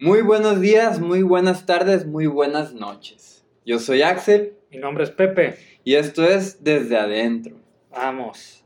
[0.00, 3.44] Muy buenos días, muy buenas tardes, muy buenas noches.
[3.64, 4.54] Yo soy Axel.
[4.72, 5.56] Mi nombre es Pepe.
[5.84, 7.54] Y esto es Desde Adentro.
[7.92, 8.63] Vamos.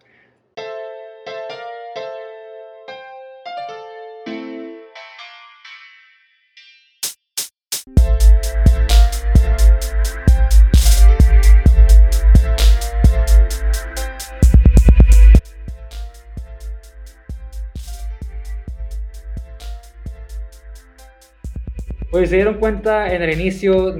[22.18, 23.96] Pues se dieron cuenta en el inicio,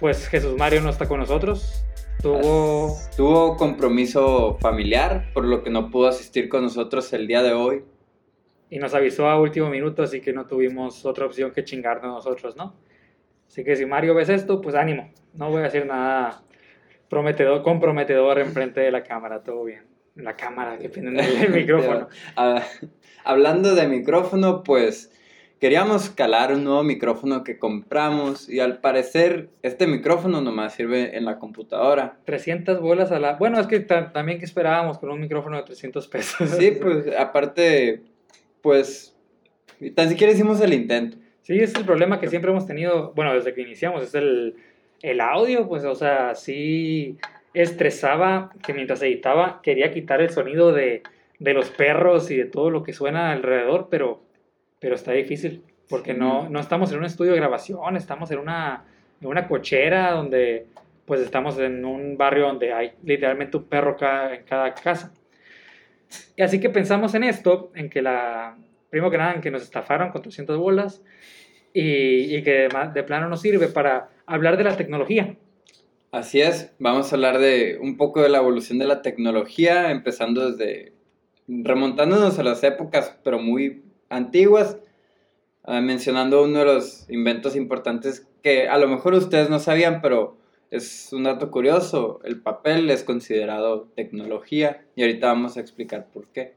[0.00, 1.84] pues Jesús Mario no está con nosotros.
[2.22, 2.96] Tuvo...
[3.14, 7.84] Tuvo compromiso familiar, por lo que no pudo asistir con nosotros el día de hoy.
[8.70, 12.56] Y nos avisó a último minuto, así que no tuvimos otra opción que chingarnos nosotros,
[12.56, 12.76] ¿no?
[13.46, 15.12] Así que si Mario ves esto, pues ánimo.
[15.34, 16.42] No voy a decir nada
[17.10, 19.84] prometedor, comprometedor enfrente de la cámara, todo bien.
[20.14, 22.08] La cámara, que tienen el micrófono.
[22.36, 22.62] Ah,
[23.22, 25.12] hablando de micrófono, pues
[25.60, 31.26] queríamos calar un nuevo micrófono que compramos y al parecer este micrófono nomás sirve en
[31.26, 32.16] la computadora.
[32.24, 33.34] 300 bolas a la...
[33.34, 36.48] Bueno, es que también que esperábamos con un micrófono de 300 pesos.
[36.58, 38.02] Sí, pues aparte,
[38.62, 39.14] pues
[39.94, 41.18] tan siquiera hicimos el intento.
[41.42, 44.56] Sí, es el problema que siempre hemos tenido, bueno, desde que iniciamos, es el,
[45.02, 47.18] el audio, pues, o sea, sí
[47.52, 51.02] estresaba que mientras editaba quería quitar el sonido de,
[51.38, 54.22] de los perros y de todo lo que suena alrededor, pero
[54.80, 58.84] pero está difícil, porque no, no estamos en un estudio de grabación, estamos en una,
[59.20, 60.66] en una cochera donde
[61.04, 65.12] pues estamos en un barrio donde hay literalmente un perro en cada casa.
[66.36, 68.56] Y así que pensamos en esto, en que la,
[68.90, 71.02] primero que nada, en que nos estafaron con 300 bolas
[71.74, 75.36] y, y que de, de plano nos sirve para hablar de la tecnología.
[76.12, 80.50] Así es, vamos a hablar de un poco de la evolución de la tecnología, empezando
[80.50, 80.92] desde,
[81.46, 84.78] remontándonos a las épocas, pero muy antiguas,
[85.64, 90.36] ah, mencionando uno de los inventos importantes que a lo mejor ustedes no sabían, pero
[90.70, 96.28] es un dato curioso, el papel es considerado tecnología y ahorita vamos a explicar por
[96.28, 96.54] qué.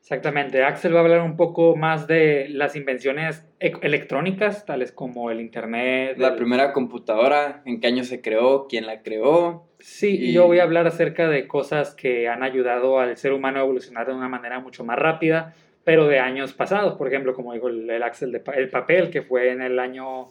[0.00, 5.30] Exactamente, Axel va a hablar un poco más de las invenciones e-, electrónicas, tales como
[5.30, 6.16] el Internet.
[6.16, 9.66] La primera computadora, en qué año se creó, quién la creó.
[9.80, 13.58] Sí, y yo voy a hablar acerca de cosas que han ayudado al ser humano
[13.58, 15.54] a evolucionar de una manera mucho más rápida,
[15.84, 19.50] pero de años pasados, por ejemplo, como dijo el, Axel, de, el papel, que fue
[19.52, 20.28] en el año,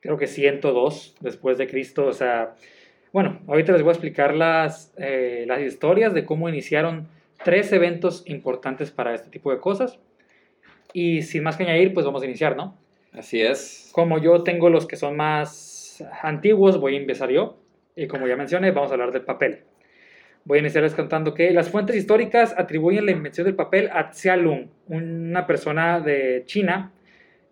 [0.00, 2.54] creo que 102 después de Cristo, o sea,
[3.12, 7.08] bueno, ahorita les voy a explicar las, eh, las historias de cómo iniciaron
[7.44, 9.98] tres eventos importantes para este tipo de cosas.
[10.92, 12.76] Y sin más que añadir, pues vamos a iniciar, ¿no?
[13.12, 13.90] Así es.
[13.92, 17.58] Como yo tengo los que son más antiguos, voy a empezar yo.
[17.94, 19.64] Y como ya mencioné, vamos a hablar del papel.
[20.44, 24.36] Voy a iniciarles contando que las fuentes históricas atribuyen la invención del papel a Xia
[24.36, 26.92] Lung, una persona de China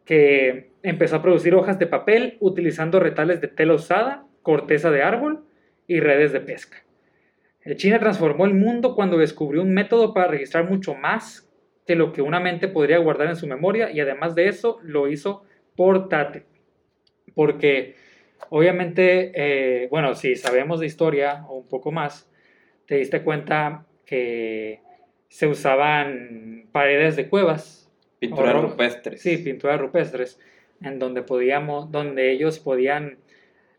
[0.05, 5.45] que empezó a producir hojas de papel utilizando retales de tela usada, corteza de árbol
[5.87, 6.78] y redes de pesca.
[7.65, 11.49] Eh, China transformó el mundo cuando descubrió un método para registrar mucho más
[11.87, 15.09] que lo que una mente podría guardar en su memoria y además de eso lo
[15.09, 15.45] hizo
[15.77, 16.43] portátil.
[17.34, 17.95] Porque
[18.49, 22.30] obviamente, eh, bueno, si sabemos de historia o un poco más,
[22.91, 24.81] te diste cuenta que
[25.28, 27.89] se usaban paredes de cuevas.
[28.19, 29.23] Pinturas rupestres.
[29.23, 30.41] Sí, pinturas rupestres,
[30.83, 33.19] en donde podíamos, donde ellos podían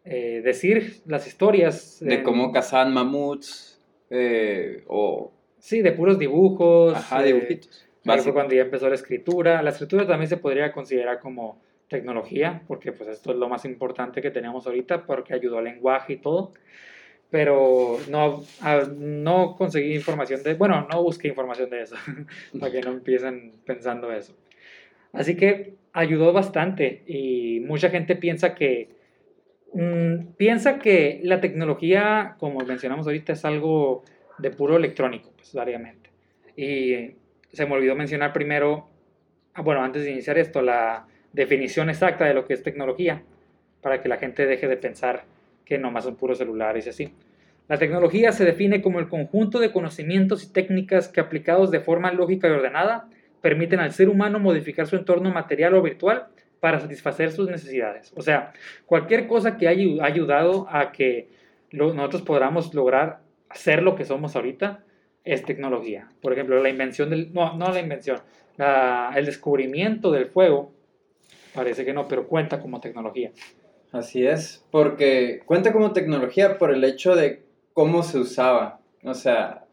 [0.05, 1.97] eh, decir las historias.
[1.99, 5.33] De cómo cazaban mamuts, eh, o...
[5.59, 6.95] Sí, de puros dibujos.
[6.95, 7.85] Ajá, dibujitos.
[8.05, 9.61] fue cuando ya empezó la escritura.
[9.61, 14.21] La escritura también se podría considerar como tecnología, porque pues esto es lo más importante
[14.21, 16.53] que tenemos ahorita, porque ayudó al lenguaje y todo
[17.31, 18.43] pero no,
[18.97, 21.95] no conseguí información de, bueno, no busqué información de eso,
[22.59, 24.35] para que no empiecen pensando eso.
[25.13, 28.89] Así que ayudó bastante y mucha gente piensa que,
[29.73, 34.03] mm, piensa que la tecnología, como mencionamos ahorita, es algo
[34.37, 36.09] de puro electrónico, pues variamente.
[36.57, 37.15] Y
[37.53, 38.89] se me olvidó mencionar primero,
[39.53, 43.23] ah, bueno, antes de iniciar esto, la definición exacta de lo que es tecnología,
[43.81, 45.23] para que la gente deje de pensar
[45.65, 47.13] que nomás son puros celulares y así.
[47.67, 52.11] La tecnología se define como el conjunto de conocimientos y técnicas que aplicados de forma
[52.11, 53.07] lógica y ordenada
[53.41, 56.27] permiten al ser humano modificar su entorno material o virtual
[56.59, 58.11] para satisfacer sus necesidades.
[58.15, 58.53] O sea,
[58.85, 61.29] cualquier cosa que haya ayudado a que
[61.71, 63.21] nosotros podamos lograr
[63.53, 64.83] ser lo que somos ahorita
[65.23, 66.09] es tecnología.
[66.21, 67.33] Por ejemplo, la invención del...
[67.33, 68.19] No, no la invención.
[68.57, 70.73] el descubrimiento del fuego,
[71.53, 73.31] parece que no, pero cuenta como tecnología.
[73.91, 77.43] Así es, porque cuenta como tecnología por el hecho de
[77.73, 78.79] cómo se usaba.
[79.03, 79.65] O sea,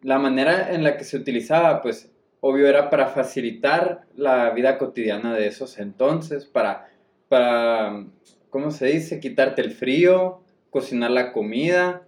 [0.00, 2.10] la manera en la que se utilizaba, pues
[2.40, 6.88] obvio era para facilitar la vida cotidiana de esos entonces, para,
[7.28, 8.06] para
[8.48, 9.20] ¿cómo se dice?
[9.20, 10.40] Quitarte el frío,
[10.70, 12.02] cocinar la comida,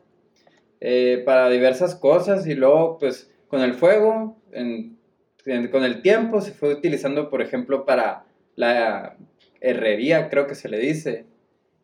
[0.80, 4.36] eh, para diversas cosas y luego pues con el fuego,
[5.70, 8.24] con el tiempo se fue utilizando por ejemplo para
[8.56, 9.16] la
[9.60, 11.26] herrería, creo que se le dice,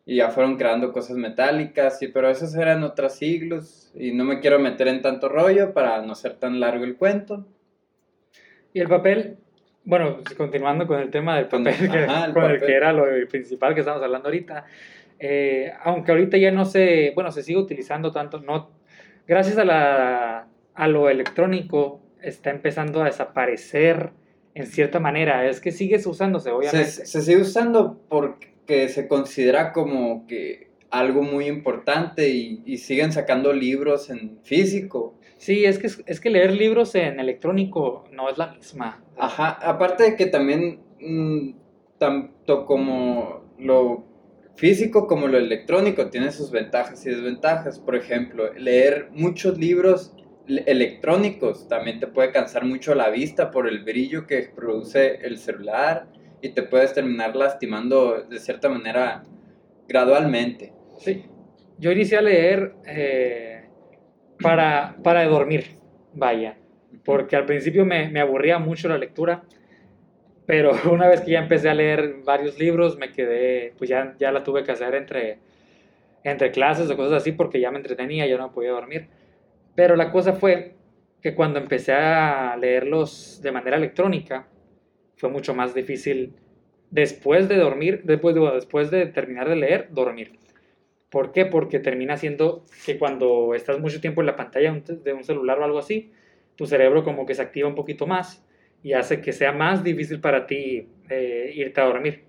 [0.09, 4.39] y ya fueron creando cosas metálicas, y, pero esos eran otros siglos y no me
[4.39, 7.45] quiero meter en tanto rollo para no ser tan largo el cuento.
[8.73, 9.37] Y el papel,
[9.83, 13.81] bueno, continuando con el tema del papel, que, con el que era lo principal que
[13.81, 14.65] estamos hablando ahorita,
[15.19, 18.71] eh, aunque ahorita ya no se, bueno, se sigue utilizando tanto, no,
[19.27, 24.09] gracias a, la, a lo electrónico está empezando a desaparecer
[24.55, 26.89] en cierta manera, es que sigue usándose, obviamente.
[26.89, 33.11] Se, se sigue usando porque que se considera como que algo muy importante y, siguen
[33.11, 35.15] sacando libros en físico.
[35.37, 39.03] Sí, es que, es que leer libros en electrónico no es la misma.
[39.17, 41.49] Ajá, aparte de que también mm,
[41.97, 44.05] tanto como lo
[44.55, 47.79] físico como lo electrónico tiene sus ventajas y desventajas.
[47.79, 50.13] Por ejemplo, leer muchos libros
[50.47, 56.05] electrónicos también te puede cansar mucho la vista por el brillo que produce el celular
[56.41, 59.23] y te puedes terminar lastimando de cierta manera
[59.87, 60.73] gradualmente.
[60.99, 61.25] Sí.
[61.77, 63.63] Yo inicié a leer eh,
[64.41, 65.77] para, para dormir,
[66.13, 66.57] vaya,
[67.03, 69.43] porque al principio me, me, aburría mucho la lectura,
[70.45, 74.31] pero una vez que ya empecé a leer varios libros, me quedé, pues ya, ya
[74.31, 75.39] la tuve que hacer entre,
[76.23, 79.07] entre clases o cosas así, porque ya me entretenía, ya no podía dormir.
[79.75, 80.75] Pero la cosa fue
[81.21, 84.47] que cuando empecé a leerlos de manera electrónica,
[85.19, 86.33] fue mucho más difícil
[86.91, 90.39] después de dormir, después de, después de terminar de leer, dormir.
[91.09, 91.45] ¿Por qué?
[91.45, 95.65] Porque termina siendo que cuando estás mucho tiempo en la pantalla de un celular o
[95.65, 96.11] algo así,
[96.55, 98.45] tu cerebro como que se activa un poquito más
[98.81, 102.23] y hace que sea más difícil para ti eh, irte a dormir.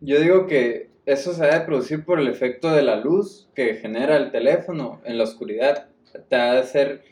[0.00, 4.16] Yo digo que eso se debe producir por el efecto de la luz que genera
[4.16, 5.88] el teléfono en la oscuridad.
[6.28, 7.02] Te ha de hacer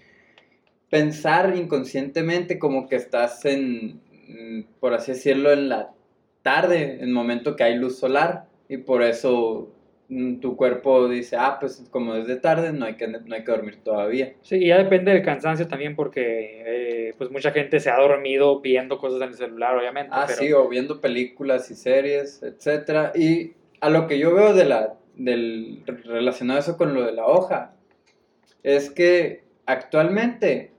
[0.88, 4.00] pensar inconscientemente como que estás en,
[4.80, 5.92] por así decirlo, en la
[6.42, 9.72] tarde, en el momento que hay luz solar, y por eso
[10.08, 13.44] mm, tu cuerpo dice, ah, pues como es de tarde, no hay que, no hay
[13.44, 14.34] que dormir todavía.
[14.42, 18.60] Sí, y ya depende del cansancio también, porque eh, pues mucha gente se ha dormido
[18.60, 20.10] viendo cosas en el celular, obviamente.
[20.12, 23.12] Ah, sí, o viendo películas y series, etcétera.
[23.14, 27.26] Y a lo que yo veo de la, del, relacionado eso con lo de la
[27.26, 27.74] hoja,
[28.62, 30.72] es que actualmente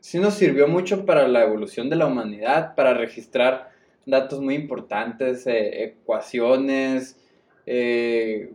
[0.00, 3.70] sí nos sirvió mucho para la evolución de la humanidad, para registrar
[4.06, 7.16] datos muy importantes, eh, ecuaciones,
[7.66, 8.52] eh,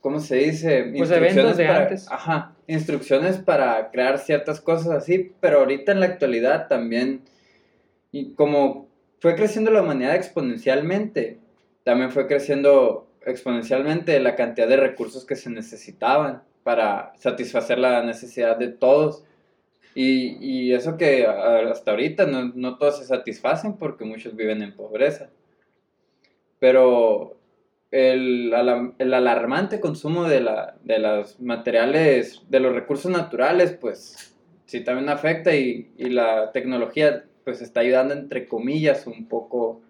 [0.00, 0.92] ¿cómo se dice?
[0.96, 2.10] Pues eventos de antes.
[2.10, 7.22] Ajá, instrucciones para crear ciertas cosas así, pero ahorita en la actualidad también,
[8.10, 8.88] y como
[9.20, 11.38] fue creciendo la humanidad exponencialmente,
[11.84, 18.56] también fue creciendo exponencialmente la cantidad de recursos que se necesitaban para satisfacer la necesidad
[18.56, 19.24] de todos.
[19.94, 24.74] Y, y eso que hasta ahorita no, no, todos se satisfacen porque muchos viven en
[24.74, 25.30] pobreza.
[26.58, 27.36] Pero
[27.90, 28.52] el,
[28.98, 34.34] el alarmante consumo de, la, de los materiales, de los recursos naturales, pues
[34.64, 39.82] sí también afecta y, y la tecnología pues está ayudando entre comillas un poco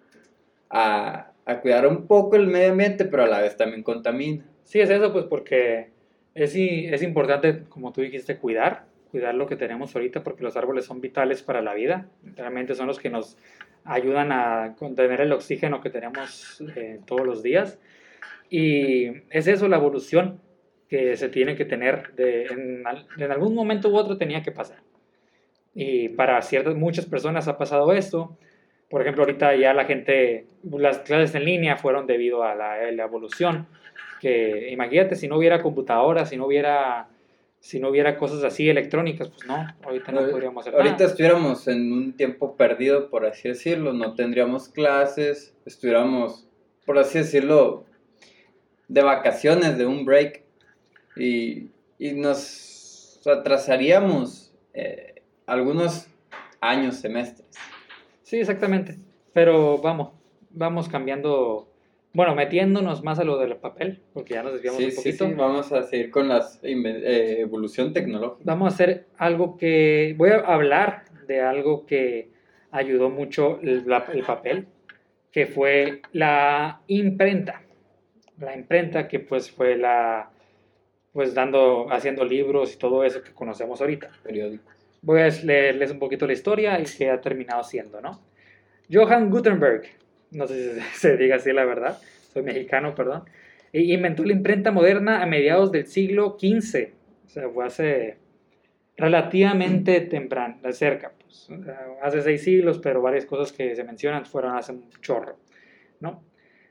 [0.69, 4.45] a, a, cuidar un poco el medio ambiente, pero a la vez también contamina.
[4.65, 5.91] Sí, es eso, pues porque
[6.35, 10.87] es, es importante, como tú dijiste, cuidar cuidar lo que tenemos ahorita porque los árboles
[10.87, 12.09] son vitales para la vida.
[12.35, 13.37] Realmente son los que nos
[13.85, 17.79] ayudan a contener el oxígeno que tenemos eh, todos los días.
[18.49, 20.41] Y es eso, la evolución
[20.89, 22.15] que se tiene que tener.
[22.15, 22.85] De, en,
[23.19, 24.79] en, algún momento u otro tenía que pasar.
[25.75, 28.39] Y para ciertas, muchas personas ha pasado esto.
[28.89, 33.05] Por ejemplo, ahorita ya la gente, las clases en línea fueron debido a la, la
[33.05, 33.67] evolución.
[34.21, 37.09] Que imagínate si no hubiera computadoras, si no hubiera
[37.63, 39.55] si no hubiera cosas así electrónicas, pues no,
[39.85, 44.69] ahorita no podríamos hacer Ahorita estuviéramos en un tiempo perdido, por así decirlo, no tendríamos
[44.69, 46.49] clases, estuviéramos,
[46.85, 47.85] por así decirlo,
[48.89, 50.43] de vacaciones, de un break,
[51.17, 51.69] y,
[52.01, 56.09] y nos atrasaríamos eh, algunos
[56.61, 57.47] años, semestres.
[58.25, 58.99] Sí, exactamente,
[59.33, 60.11] pero vamos,
[60.51, 61.72] vamos cambiando
[62.15, 65.25] bueno, metiéndonos más a lo del papel, porque ya nos desviamos un poquito.
[65.25, 68.43] Sí, sí, vamos a seguir con la eh, evolución tecnológica.
[68.45, 70.15] Vamos a hacer algo que.
[70.19, 72.31] Voy a hablar de algo que
[72.71, 74.67] ayudó mucho el, el papel,
[75.31, 77.63] que fue la imprenta.
[78.39, 80.31] La imprenta que pues fue la.
[81.13, 84.11] Pues dando, haciendo libros y todo eso que conocemos ahorita.
[84.23, 84.75] Periódicos.
[85.03, 88.21] Voy a leerles un poquito la historia y qué ha terminado siendo, ¿no?
[88.91, 89.83] Johann Gutenberg,
[90.33, 91.99] no sé si se diga así la verdad,
[92.33, 93.25] soy mexicano, perdón,
[93.73, 96.89] inventó la imprenta moderna a mediados del siglo XV,
[97.27, 98.17] o sea, fue hace
[98.97, 101.49] relativamente temprano, cerca, pues,
[102.03, 105.39] hace seis siglos, pero varias cosas que se mencionan fueron hace un chorro,
[106.01, 106.23] ¿no?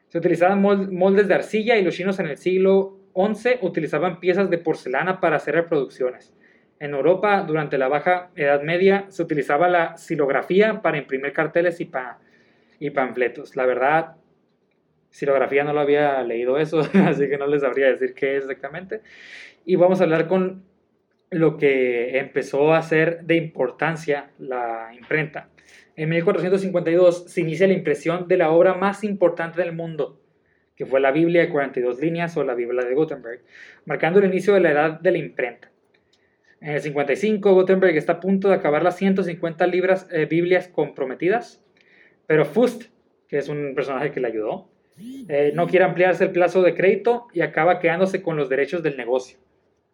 [0.08, 4.58] Se utilizaban moldes de arcilla y los chinos en el siglo XI utilizaban piezas de
[4.58, 6.34] porcelana para hacer reproducciones.
[6.80, 11.86] En Europa, durante la Baja Edad Media, se utilizaba la silografía para imprimir carteles y,
[12.82, 13.56] y panfletos.
[13.56, 14.16] La verdad,
[15.12, 19.02] silografía no lo había leído eso, así que no les sabría decir qué es exactamente.
[19.64, 20.64] Y vamos a hablar con
[21.30, 25.50] lo que empezó a ser de importancia la imprenta.
[25.96, 30.20] En 1452 se inicia la impresión de la obra más importante del mundo,
[30.76, 33.42] que fue la Biblia de 42 líneas o la Biblia de Gutenberg,
[33.86, 35.70] marcando el inicio de la edad de la imprenta.
[36.60, 41.61] En el 55, Gutenberg está a punto de acabar las 150 libras, eh, Biblias comprometidas,
[42.32, 42.84] pero Fust,
[43.28, 44.70] que es un personaje que le ayudó,
[45.28, 48.96] eh, no quiere ampliarse el plazo de crédito y acaba quedándose con los derechos del
[48.96, 49.38] negocio.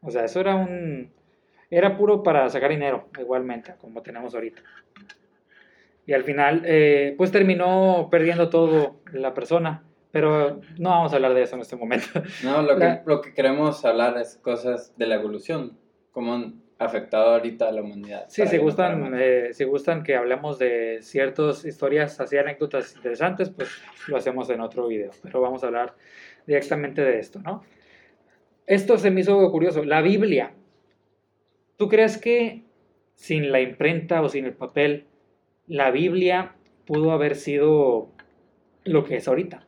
[0.01, 1.12] O sea, eso era un,
[1.72, 4.62] era puro para sacar dinero, igualmente, como tenemos ahorita.
[6.06, 9.84] Y al final, eh, pues terminó perdiendo todo la persona.
[10.12, 12.06] Pero no vamos a hablar de eso en este momento.
[12.44, 15.75] No, lo que, lo que queremos hablar es cosas de la evolución,
[16.15, 18.25] han afectado ahorita a la humanidad.
[18.27, 23.69] Sí, si gustan, eh, si gustan que hablemos de ciertas historias, así anécdotas interesantes, pues
[24.07, 25.12] lo hacemos en otro video.
[25.24, 25.96] Pero vamos a hablar
[26.46, 27.63] directamente de esto, ¿no?
[28.65, 29.84] Esto se me hizo curioso.
[29.84, 30.51] La Biblia
[31.77, 32.63] ¿Tú crees que
[33.13, 35.05] sin la imprenta o sin el papel,
[35.67, 36.55] la Biblia
[36.86, 38.10] pudo haber sido
[38.84, 39.65] lo que es ahorita?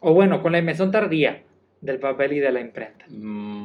[0.00, 1.44] O bueno, con la invención tardía
[1.80, 3.06] del papel y de la imprenta.
[3.08, 3.55] Mm,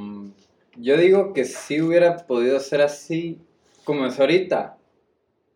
[0.78, 3.40] yo digo que sí hubiera podido ser así
[3.84, 4.78] como es ahorita,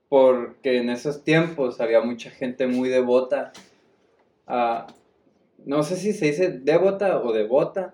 [0.10, 3.54] porque en esos tiempos había mucha gente muy devota.
[5.66, 7.94] no sé si se dice devota o devota,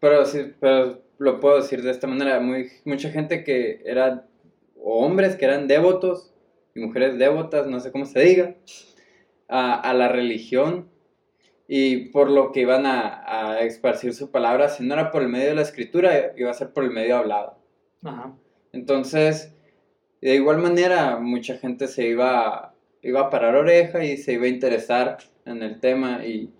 [0.00, 2.40] pero, sí, pero lo puedo decir de esta manera,
[2.84, 4.26] mucha gente que era,
[4.76, 6.32] o hombres que eran devotos,
[6.74, 8.56] y mujeres devotas, no sé cómo se diga,
[9.48, 10.88] a, la religión,
[11.74, 13.22] y por lo que iban a,
[13.54, 16.54] a, esparcir su palabra, si no era por el medio de la escritura, iba a
[16.54, 17.56] ser por el medio hablado.
[18.74, 19.54] Entonces,
[20.20, 24.48] de igual manera, mucha gente se iba, iba a parar oreja y se iba a
[24.48, 26.52] interesar en el tema, y,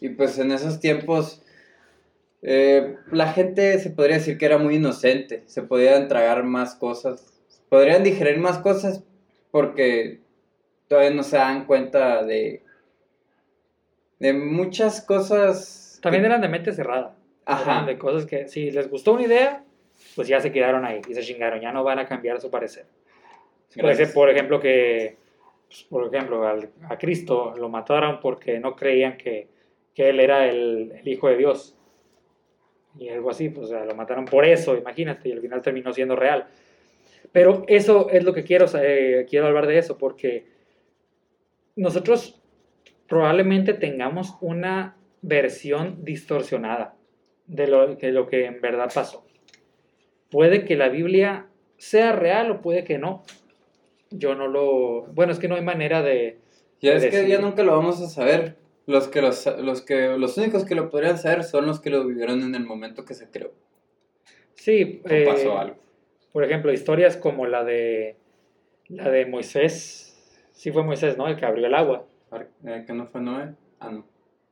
[0.00, 1.42] y pues en esos tiempos
[2.40, 7.42] eh, la gente se podría decir que era muy inocente, se podían tragar más cosas,
[7.68, 9.04] podrían digerir más cosas
[9.50, 10.20] porque
[10.88, 12.62] todavía no se dan cuenta de,
[14.20, 15.98] de muchas cosas.
[16.00, 17.16] También eran de mente cerrada.
[17.46, 17.84] Ajá.
[17.84, 19.64] de cosas que si les gustó una idea,
[20.14, 22.86] pues ya se quedaron ahí y se chingaron, ya no van a cambiar su parecer.
[23.68, 25.16] Ser, por ejemplo, que,
[25.66, 29.48] pues, por ejemplo, a Cristo lo mataron porque no creían que,
[29.92, 31.76] que él era el, el Hijo de Dios
[32.98, 36.46] y algo así, pues lo mataron por eso, imagínate, y al final terminó siendo real.
[37.32, 40.46] Pero eso es lo que quiero, eh, quiero hablar de eso, porque
[41.76, 42.39] nosotros
[43.10, 46.94] probablemente tengamos una versión distorsionada
[47.46, 49.26] de lo, de lo que en verdad pasó.
[50.30, 53.24] Puede que la Biblia sea real o puede que no.
[54.10, 55.06] Yo no lo...
[55.12, 56.38] Bueno, es que no hay manera de...
[56.80, 58.56] Ya es que ya nunca lo vamos a saber.
[58.86, 62.06] Los que los, los que los únicos que lo podrían saber son los que lo
[62.06, 63.52] vivieron en el momento que se creó.
[64.54, 65.76] Sí, eh, pasó algo.
[66.32, 68.16] Por ejemplo, historias como la de
[68.88, 70.46] la de Moisés.
[70.52, 71.26] Sí fue Moisés, ¿no?
[71.26, 72.06] El que abrió el agua.
[72.64, 73.54] Eh, ¿Que no fue Noé?
[73.80, 74.04] Ah, no.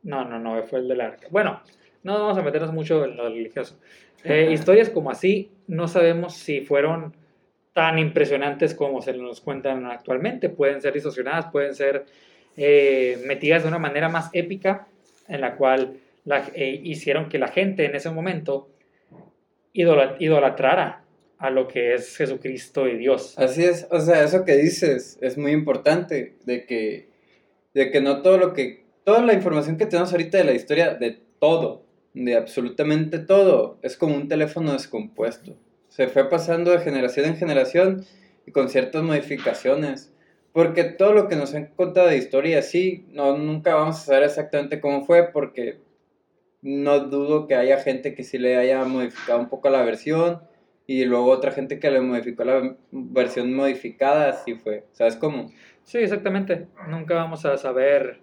[0.03, 1.27] No, no, no, fue el del arca.
[1.31, 1.61] Bueno,
[2.03, 3.79] no vamos a meternos mucho en lo religioso.
[4.25, 7.15] Eh, historias como así, no sabemos si fueron
[7.73, 10.49] tan impresionantes como se nos cuentan actualmente.
[10.49, 12.07] Pueden ser distorsionadas, pueden ser
[12.57, 14.89] eh, metidas de una manera más épica,
[15.29, 15.99] en la cual
[16.55, 18.69] eh, hicieron que la gente en ese momento
[19.73, 21.05] idolatrara
[21.39, 23.39] a lo que es Jesucristo y Dios.
[23.39, 27.09] Así es, o sea, eso que dices es muy importante, de que,
[27.75, 30.95] de que no todo lo que, toda la información que tenemos ahorita de la historia,
[30.95, 31.85] de todo,
[32.15, 35.57] de absolutamente todo, es como un teléfono descompuesto.
[35.89, 38.05] Se fue pasando de generación en generación
[38.47, 40.13] y con ciertas modificaciones.
[40.53, 44.25] Porque todo lo que nos han contado de historia, sí, no, nunca vamos a saber
[44.25, 45.79] exactamente cómo fue, porque
[46.63, 50.41] no dudo que haya gente que sí le haya modificado un poco la versión,
[50.87, 54.85] y luego otra gente que le modificó la versión modificada, así fue.
[54.93, 55.53] ¿Sabes cómo?
[55.89, 56.67] Sí, exactamente.
[56.87, 58.21] Nunca vamos a saber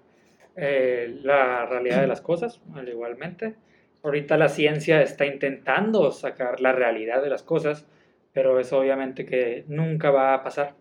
[0.55, 3.55] eh, la realidad de las cosas, al igualmente.
[4.03, 7.87] Ahorita la ciencia está intentando sacar la realidad de las cosas,
[8.33, 10.75] pero eso obviamente que nunca va a pasar.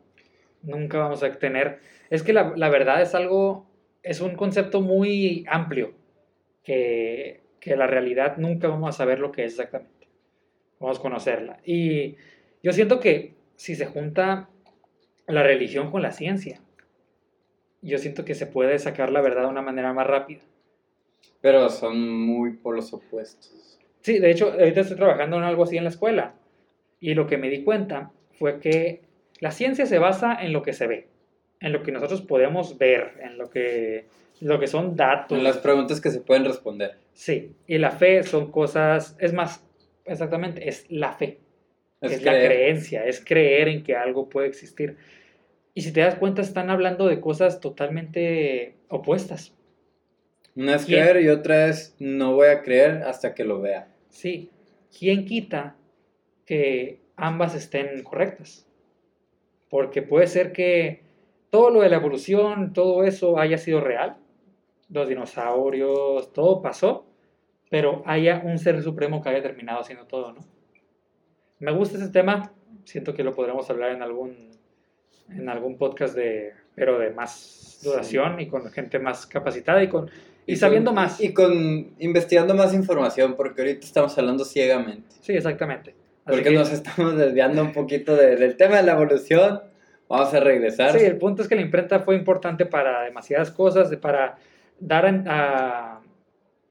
[0.60, 1.78] Nunca vamos a tener...
[2.10, 3.66] Es que la, la verdad es algo,
[4.02, 5.94] es un concepto muy amplio,
[6.64, 10.06] que, que la realidad nunca vamos a saber lo que es exactamente.
[10.78, 11.60] Vamos a conocerla.
[11.64, 12.16] Y
[12.62, 14.50] yo siento que si se junta
[15.26, 16.60] la religión con la ciencia,
[17.88, 20.40] yo siento que se puede sacar la verdad de una manera más rápida.
[21.40, 23.78] Pero son muy por los opuestos.
[24.00, 26.34] Sí, de hecho, ahorita estoy trabajando en algo así en la escuela.
[27.00, 29.02] Y lo que me di cuenta fue que
[29.40, 31.08] la ciencia se basa en lo que se ve,
[31.60, 34.06] en lo que nosotros podemos ver, en lo que,
[34.40, 35.36] lo que son datos.
[35.36, 36.96] En las preguntas que se pueden responder.
[37.12, 39.64] Sí, y la fe son cosas, es más,
[40.04, 41.38] exactamente, es la fe.
[42.00, 44.96] Es Es, la creencia, es creer en que algo puede existir.
[45.74, 49.54] Y si te das cuenta, están hablando de cosas totalmente opuestas.
[50.56, 53.88] Una es creer y otra es no voy a creer hasta que lo vea.
[54.08, 54.50] Sí,
[54.96, 55.76] ¿quién quita
[56.46, 58.66] que ambas estén correctas?
[59.68, 61.02] Porque puede ser que
[61.50, 64.16] todo lo de la evolución, todo eso haya sido real,
[64.88, 67.06] los dinosaurios, todo pasó,
[67.70, 70.44] pero haya un ser supremo que haya terminado haciendo todo, ¿no?
[71.58, 72.52] Me gusta ese tema,
[72.84, 74.50] siento que lo podremos hablar en algún,
[75.30, 80.10] en algún podcast de, pero de más duración y con gente más capacitada y con
[80.46, 81.20] y, sabiendo con- más.
[81.20, 85.08] Y con investigando más información, porque ahorita estamos hablando ciegamente.
[85.20, 85.90] Sí, exactamente.
[86.24, 89.60] Así Porque que- nos estamos desviando un poquito de- del tema de la evolución.
[90.08, 90.92] Vamos a regresar.
[90.98, 94.36] Sí, el punto es que la imprenta fue importante para demasiadas cosas, para
[94.78, 96.00] dar a, a-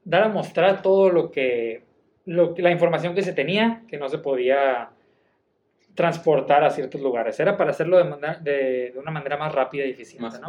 [0.04, 1.82] dar a mostrar todo lo que,
[2.26, 4.90] lo, que- la información que se tenía, que no se podía
[5.94, 7.38] transportar a ciertos lugares.
[7.40, 10.22] Era para hacerlo de, manera- de, de una manera más rápida y eficiente.
[10.22, 10.48] Más ¿no?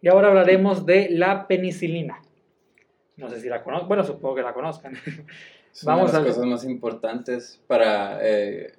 [0.00, 2.20] Y ahora hablaremos de la penicilina.
[3.16, 4.94] No sé si la conozcan, bueno, supongo que la conozcan.
[5.72, 8.72] Es Vamos una de las cosas más importantes para eh,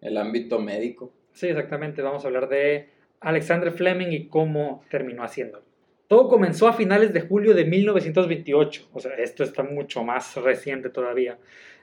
[0.00, 1.12] el ámbito médico.
[1.32, 2.00] Sí, exactamente.
[2.00, 5.64] Vamos a hablar de Alexander Fleming y cómo terminó haciéndolo.
[6.06, 8.88] Todo comenzó a finales de julio de 1928.
[8.92, 11.38] O sea, esto está mucho más reciente todavía.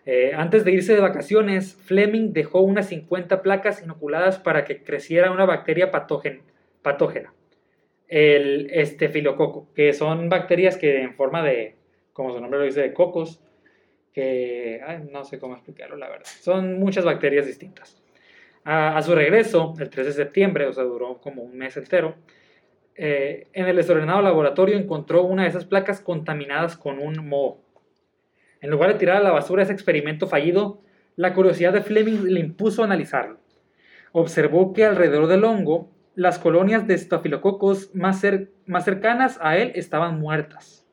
[0.05, 5.31] Eh, antes de irse de vacaciones, Fleming dejó unas 50 placas inoculadas para que creciera
[5.31, 6.41] una bacteria patógen-
[6.83, 7.33] patógena,
[8.07, 11.75] el estefilococo, que son bacterias que en forma de,
[12.13, 13.41] como su nombre lo dice, de cocos,
[14.13, 14.79] que
[15.11, 16.27] no sé cómo explicarlo, la verdad.
[16.39, 18.01] Son muchas bacterias distintas.
[18.63, 22.15] A, a su regreso, el 3 de septiembre, o sea, duró como un mes entero,
[22.95, 27.59] eh, en el desordenado laboratorio encontró una de esas placas contaminadas con un moho.
[28.65, 30.81] En lugar de tirar a la basura ese experimento fallido,
[31.17, 33.37] la curiosidad de Fleming le impuso a analizarlo.
[34.11, 39.71] Observó que alrededor del hongo, las colonias de estafilococos más, cer- más cercanas a él
[39.75, 40.83] estaban muertas,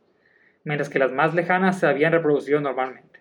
[0.64, 3.20] mientras que las más lejanas se habían reproducido normalmente.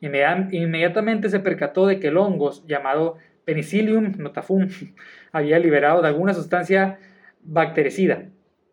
[0.00, 4.66] Inmediat- Inmediatamente se percató de que el hongo, llamado Penicillium notafum,
[5.30, 6.98] había liberado de alguna sustancia
[7.44, 8.24] bactericida,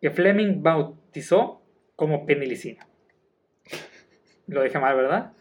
[0.02, 1.62] que Fleming bautizó
[1.94, 2.88] como penicilina.
[4.48, 5.32] Lo dije mal, ¿verdad?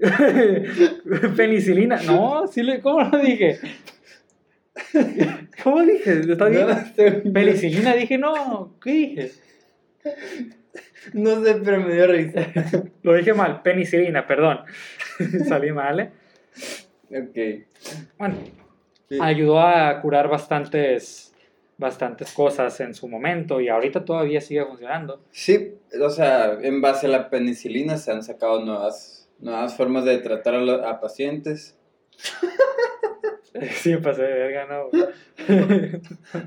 [1.36, 2.00] Penicilina.
[2.02, 3.58] No, sí le, ¿cómo lo dije?
[5.62, 6.20] ¿Cómo dije?
[6.20, 6.66] ¿Está bien?
[6.66, 9.32] No, Penicilina, dije, no, ¿qué dije?
[11.12, 12.46] No sé, pero me dio risa.
[13.02, 14.60] Lo dije mal, penicilina, perdón.
[15.48, 16.10] Salí mal, ¿eh?
[17.10, 17.66] ok.
[18.18, 18.34] Bueno,
[19.08, 19.18] Sí.
[19.20, 21.31] ayudó a curar bastantes,
[21.82, 25.20] bastantes cosas en su momento y ahorita todavía sigue funcionando.
[25.32, 30.16] Sí, o sea, en base a la penicilina se han sacado nuevas, nuevas formas de
[30.18, 31.76] tratar a, lo- a pacientes.
[33.74, 34.88] Sí, pasé de verga, ¿no?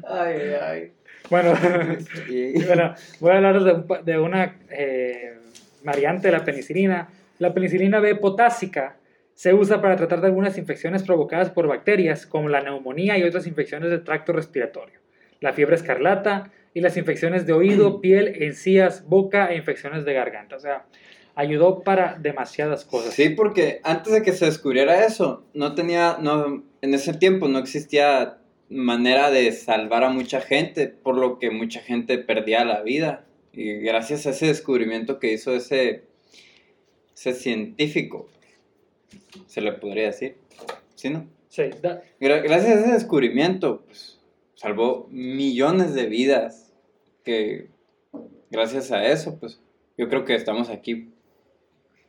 [0.10, 0.92] Ay, ay.
[1.30, 1.54] bueno,
[2.68, 5.38] bueno, voy a hablar de, un pa- de una eh,
[5.84, 7.08] variante de la penicilina.
[7.38, 8.98] La penicilina B potásica
[9.36, 13.46] se usa para tratar de algunas infecciones provocadas por bacterias, como la neumonía y otras
[13.46, 15.00] infecciones del tracto respiratorio,
[15.42, 20.56] la fiebre escarlata y las infecciones de oído, piel, encías, boca e infecciones de garganta.
[20.56, 20.86] O sea,
[21.36, 23.14] ayudó para demasiadas cosas.
[23.14, 27.60] Sí, porque antes de que se descubriera eso, no tenía, no, en ese tiempo no
[27.60, 28.38] existía
[28.70, 33.26] manera de salvar a mucha gente, por lo que mucha gente perdía la vida.
[33.54, 36.04] Y gracias a ese descubrimiento que hizo ese,
[37.16, 38.28] ese científico,
[39.48, 40.36] se le podría decir,
[40.96, 41.28] ¿sí no?
[41.48, 41.64] Sí,
[42.20, 44.15] gracias a ese descubrimiento, pues,
[44.56, 46.74] salvó millones de vidas
[47.24, 47.70] que
[48.50, 49.62] gracias a eso, pues,
[49.98, 51.10] yo creo que estamos aquí.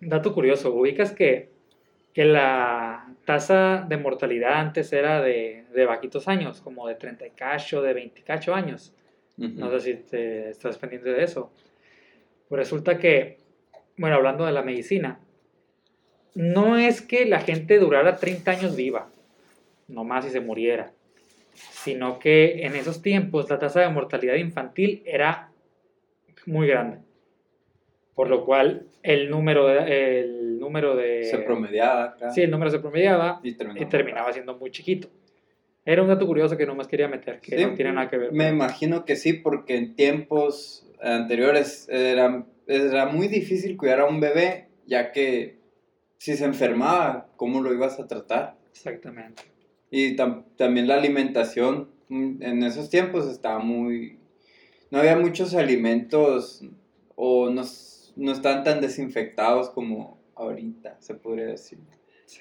[0.01, 1.51] Dato curioso, ubicas que,
[2.13, 7.31] que la tasa de mortalidad antes era de, de bajitos años, como de 30 y
[7.31, 8.93] cacho, de 20 y cacho años.
[9.37, 11.53] No sé si te estás pendiente de eso.
[12.49, 13.39] Pues resulta que,
[13.99, 15.21] bueno, hablando de la medicina,
[16.35, 19.11] no es que la gente durara 30 años viva.
[19.89, 20.93] nomás si se muriera,
[21.57, 25.51] sino que en esos tiempos la tasa de mortalidad infantil era
[26.47, 26.99] muy grande,
[28.15, 32.31] por lo cual el número de, el número de Se promediaba acá.
[32.31, 33.85] sí, el número se promediaba y terminaba.
[33.87, 35.09] y terminaba siendo muy chiquito.
[35.85, 38.33] Era un dato curioso que nomás quería meter, que Sí, no tiene nada que ver.
[38.33, 44.19] Me imagino que sí, porque en tiempos anteriores era, era muy difícil cuidar a un
[44.19, 45.59] bebé, ya que
[46.19, 48.57] si se enfermaba, ¿cómo lo ibas a tratar?
[48.73, 49.45] Exactamente.
[49.91, 54.19] Y tam- también la alimentación mm, en esos tiempos estaba muy...
[54.91, 56.63] No había muchos alimentos
[57.17, 57.63] o no,
[58.17, 61.79] no estaban tan desinfectados como ahorita, se podría decir.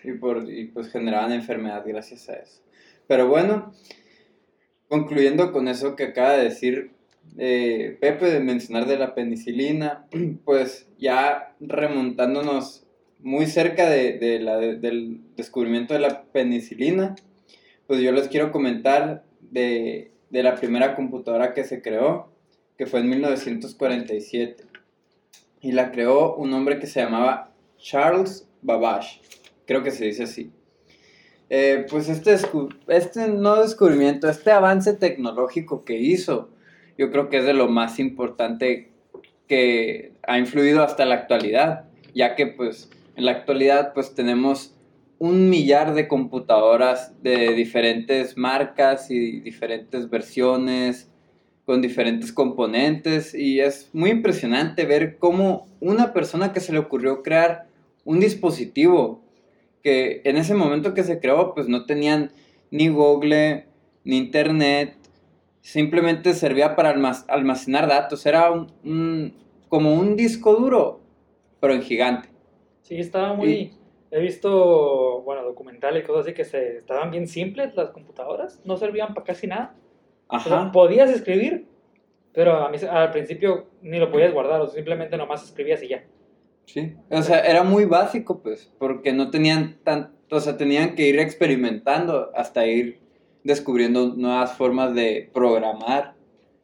[0.03, 2.61] Y, por, y pues generaban enfermedad gracias a eso.
[3.07, 3.73] Pero bueno,
[4.87, 6.91] concluyendo con eso que acaba de decir
[7.37, 10.07] eh, Pepe de mencionar de la penicilina,
[10.45, 12.85] pues ya remontándonos
[13.19, 17.15] muy cerca de, de la, del descubrimiento de la penicilina,
[17.87, 22.29] pues yo les quiero comentar de, de la primera computadora que se creó,
[22.77, 24.65] que fue en 1947.
[25.61, 29.21] Y la creó un hombre que se llamaba Charles Babbage,
[29.65, 30.51] creo que se dice así.
[31.49, 32.35] Eh, pues este,
[32.87, 36.49] este no descubrimiento, este avance tecnológico que hizo,
[36.97, 38.91] yo creo que es de lo más importante
[39.47, 44.74] que ha influido hasta la actualidad, ya que pues en la actualidad pues tenemos
[45.19, 51.09] un millar de computadoras de diferentes marcas y diferentes versiones
[51.65, 57.23] con diferentes componentes y es muy impresionante ver cómo una persona que se le ocurrió
[57.23, 57.67] crear
[58.03, 59.23] un dispositivo
[59.81, 62.31] que en ese momento que se creó pues no tenían
[62.69, 63.65] ni Google
[64.03, 64.95] ni internet
[65.61, 68.25] simplemente servía para almac- almacenar datos.
[68.27, 69.33] Era un, un-
[69.69, 70.99] como un disco duro
[71.59, 72.29] pero en gigante.
[72.83, 73.49] Sí, estaba muy...
[73.49, 73.71] Y-
[74.15, 78.77] He visto, bueno, documentales y cosas así que se, estaban bien simples las computadoras, no
[78.77, 79.75] servían para casi nada.
[80.27, 81.67] O sea, ajá podías escribir,
[82.31, 86.05] pero a mí, al principio ni lo podías guardar, o simplemente nomás escribías y ya.
[86.63, 91.09] Sí, o sea, era muy básico, pues, porque no tenían tan, o sea, tenían que
[91.09, 93.01] ir experimentando hasta ir
[93.43, 96.13] descubriendo nuevas formas de programar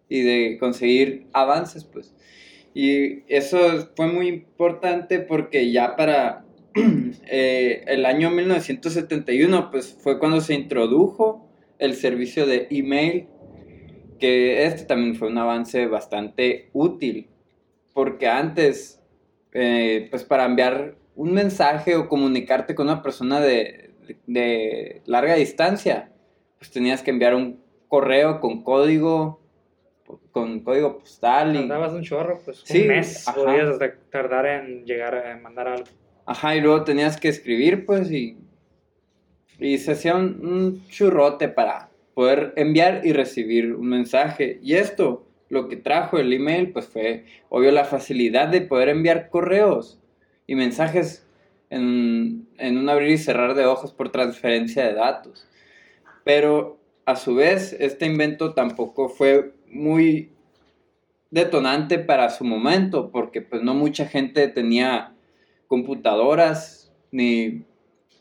[0.08, 2.16] y de conseguir avances, pues.
[2.74, 6.46] Y eso fue muy importante porque ya para
[7.28, 11.48] eh, el año 1971, pues, fue cuando se introdujo
[11.80, 13.28] el servicio de email,
[14.20, 17.30] que este también fue un avance bastante útil,
[17.94, 19.02] porque antes
[19.54, 23.92] eh, pues para enviar un mensaje o comunicarte con una persona de,
[24.28, 26.12] de larga distancia,
[26.58, 29.42] pues tenías que enviar un correo con código,
[30.32, 31.68] con código postal y...
[31.68, 35.90] Tardabas un chorro, pues Sí, un mes podías hasta tardar en llegar a mandar algo.
[36.26, 38.38] Ajá, y luego tenías que escribir, pues, y,
[39.60, 44.60] y se hacía un, churrote para poder enviar y recibir un mensaje.
[44.62, 49.30] Y esto, lo que trajo el email, pues fue, obvio, la facilidad de poder enviar
[49.30, 50.00] correos
[50.48, 51.26] y mensajes
[51.70, 55.48] en, en un abrir y cerrar de ojos por transferencia de datos.
[56.24, 60.32] Pero, a su vez, este invento tampoco fue muy
[61.32, 65.16] detonante para su momento, porque pues no mucha gente tenía
[65.72, 67.64] computadoras ni,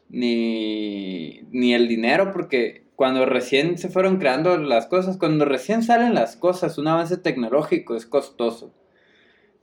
[0.08, 6.14] ni, ni el dinero, porque cuando recién se fueron creando las cosas, cuando recién salen
[6.14, 8.72] las cosas, un avance tecnológico es costoso.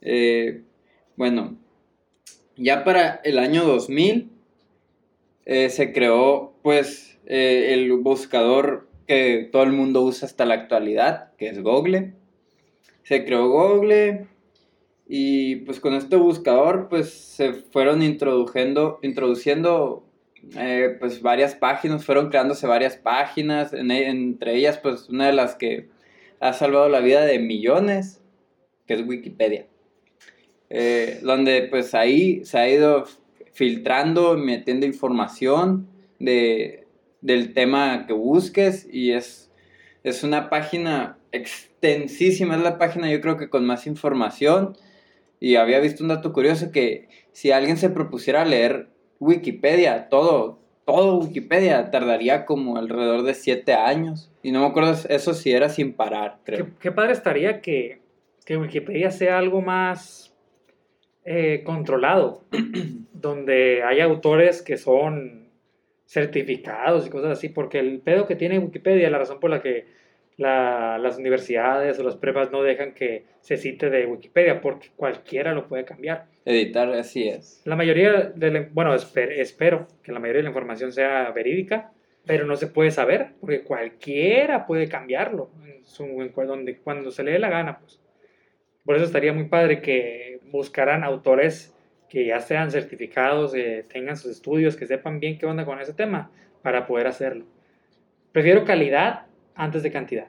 [0.02, 0.64] Eh,
[1.16, 1.58] bueno,
[2.58, 4.32] ya para el año 2000
[5.46, 11.32] eh, se creó pues eh, el buscador que todo el mundo usa hasta la actualidad,
[11.38, 12.16] que es Google.
[13.04, 14.28] Se creó Google
[15.10, 20.06] y pues con este buscador pues se fueron introduciendo, introduciendo
[20.58, 25.56] eh, pues varias páginas, fueron creándose varias páginas, en- entre ellas pues una de las
[25.56, 25.88] que
[26.40, 28.22] ha salvado la vida de millones,
[28.86, 29.66] que es Wikipedia.
[30.70, 33.06] Eh, donde pues ahí se ha ido
[33.54, 35.88] filtrando, metiendo información
[36.20, 36.86] de,
[37.22, 39.50] del tema que busques y es,
[40.04, 44.76] es una página extensísima, es la página yo creo que con más información
[45.40, 48.88] y había visto un dato curioso que si alguien se propusiera leer
[49.20, 54.32] Wikipedia, todo, todo Wikipedia, tardaría como alrededor de 7 años.
[54.42, 56.40] Y no me acuerdo eso si era sin parar,
[56.80, 58.00] qué padre estaría que,
[58.46, 60.34] que Wikipedia sea algo más
[61.26, 62.44] eh, controlado,
[63.14, 65.50] donde hay autores que son
[66.06, 69.97] certificados y cosas así, porque el pedo que tiene Wikipedia, la razón por la que
[70.38, 75.54] la- las universidades o las prepas no dejan que se cite de Wikipedia, porque cualquiera
[75.54, 76.26] lo puede cambiar.
[76.46, 77.62] Editar así es.
[77.66, 81.92] La mayoría de la- bueno, esper- espero que la mayoría de la información sea verídica,
[82.26, 87.24] pero no se puede saber, porque cualquiera puede cambiarlo en su, en donde, cuando se
[87.24, 87.80] le dé la gana.
[87.80, 88.00] Pues.
[88.86, 91.74] Por eso estaría muy padre que buscaran autores
[92.10, 95.94] que ya sean certificados, que tengan sus estudios, que sepan bien qué onda con ese
[95.94, 97.46] tema para poder hacerlo.
[98.32, 99.27] Prefiero calidad
[99.58, 100.28] antes de cantidad,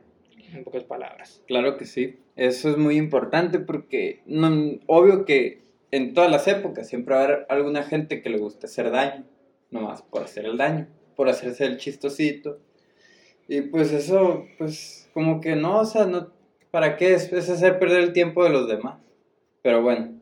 [0.53, 1.43] en pocas palabras.
[1.47, 6.89] Claro que sí, eso es muy importante porque no, obvio que en todas las épocas
[6.89, 9.25] siempre va a haber alguna gente que le guste hacer daño,
[9.71, 12.59] nomás por hacer el daño, por hacerse el chistosito.
[13.47, 16.33] Y pues eso, pues como que no, o sea, no,
[16.71, 17.15] ¿para qué?
[17.15, 18.99] Es, es hacer perder el tiempo de los demás.
[19.63, 20.21] Pero bueno,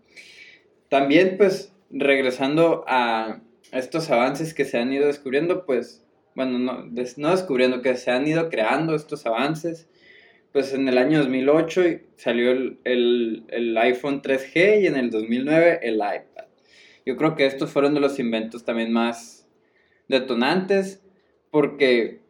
[0.89, 3.41] también pues regresando a
[3.73, 6.06] estos avances que se han ido descubriendo, pues,
[6.37, 9.89] bueno, no, no descubriendo, que se han ido creando estos avances,
[10.53, 11.83] pues en el año 2008
[12.17, 16.45] salió el, el, el, iPhone 3G y en el 2009 el iPad.
[17.07, 19.49] Yo creo que estos fueron de los inventos también más
[20.09, 21.03] detonantes
[21.51, 22.21] porque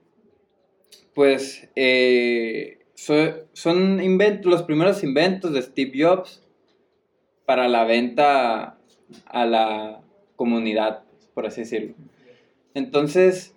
[1.12, 6.45] pues eh, son inventos, los primeros inventos de Steve Jobs
[7.45, 8.79] para la venta
[9.25, 10.01] a la
[10.37, 11.03] comunidad,
[11.35, 11.95] por así decirlo.
[12.75, 13.56] Entonces,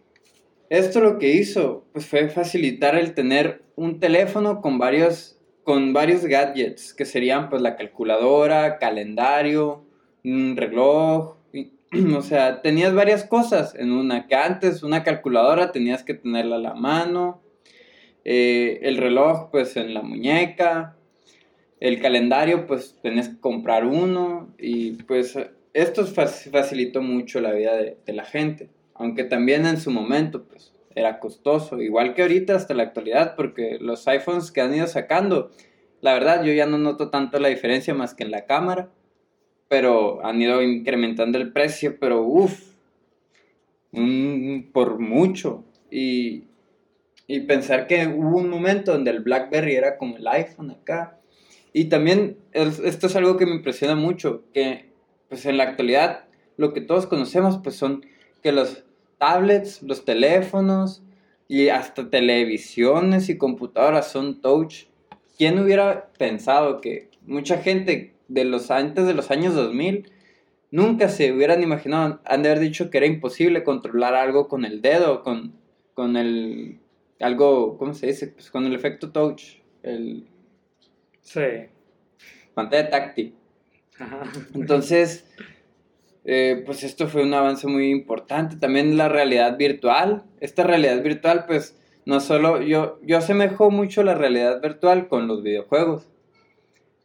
[0.69, 6.25] esto lo que hizo pues, fue facilitar el tener un teléfono con varios, con varios
[6.25, 9.83] gadgets, que serían pues la calculadora, calendario,
[10.23, 11.37] un reloj,
[12.15, 16.59] o sea, tenías varias cosas en una, que antes una calculadora tenías que tenerla a
[16.59, 17.41] la mano,
[18.25, 20.95] eh, el reloj pues en la muñeca,
[21.79, 25.37] el calendario pues tenías que comprar uno y pues
[25.73, 31.19] esto facilitó mucho la vida de, la gente, aunque también en su momento pues era
[31.19, 35.51] costoso, igual que ahorita hasta la actualidad, porque los iPhones que han ido sacando,
[36.01, 38.91] la verdad yo ya no noto tanto la diferencia más que en la cámara,
[39.69, 42.75] pero han ido incrementando el precio, pero uff,
[44.73, 45.63] por mucho.
[45.89, 46.45] Y,
[47.25, 51.19] y pensar que hubo un momento donde el BlackBerry era como el iPhone acá,
[51.71, 54.89] y también esto es algo que me impresiona mucho, que
[55.29, 56.25] pues en la actualidad
[56.57, 58.03] lo que todos conocemos pues son
[58.41, 58.83] que los
[59.19, 61.03] tablets, los teléfonos
[61.47, 64.85] y hasta televisiones y computadoras son touch.
[65.37, 70.11] ¿Quién hubiera pensado que mucha gente de los antes de los años 2000
[70.71, 74.81] nunca se hubieran imaginado, han de haber dicho que era imposible controlar algo con el
[74.81, 75.53] dedo, con,
[75.93, 76.79] con el
[77.19, 78.27] algo, ¿cómo se dice?
[78.27, 80.27] Pues con el efecto touch, el
[81.29, 81.41] Sí.
[82.55, 83.35] Pantalla táctil.
[84.55, 85.27] Entonces,
[86.25, 88.57] eh, pues esto fue un avance muy importante.
[88.57, 90.23] También la realidad virtual.
[90.39, 95.43] Esta realidad virtual, pues, no solo yo, yo asemejo mucho la realidad virtual con los
[95.43, 96.09] videojuegos.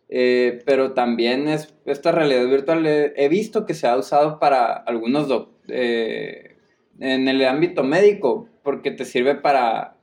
[0.08, 5.48] Eh, pero también es, esta realidad virtual he, visto que se ha usado para algunos
[5.68, 6.56] eh,
[7.00, 9.96] en el ámbito médico, porque te sirve para,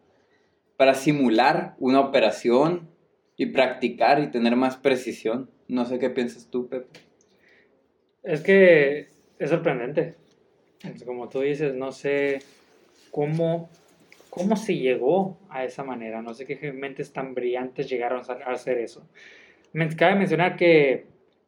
[0.75, 2.89] para simular una operación
[3.37, 5.49] y practicar y tener más precisión.
[5.67, 7.10] No sé qué piensas tú, Pepe.
[8.23, 9.07] Es que
[9.39, 10.15] es sorprendente.
[11.05, 12.39] Como tú dices, no sé
[13.11, 13.69] cómo,
[14.29, 16.21] cómo se llegó a esa manera.
[16.21, 19.07] No sé qué mentes tan brillantes llegaron a hacer eso.
[19.73, 21.05] Me cabe mencionar que,